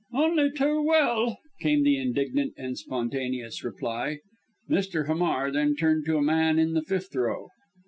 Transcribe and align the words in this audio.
"Only 0.15 0.49
too 0.49 0.81
well!" 0.81 1.37
came 1.59 1.83
the 1.83 1.99
indignant 1.99 2.55
and 2.57 2.75
spontaneous 2.75 3.63
reply. 3.63 4.17
Mr. 4.67 5.05
Hamar 5.05 5.51
then 5.51 5.75
turned 5.75 6.07
to 6.07 6.17
a 6.17 6.23
man 6.23 6.57
in 6.57 6.73
the 6.73 6.81
fifth 6.81 7.13
row. 7.15 7.49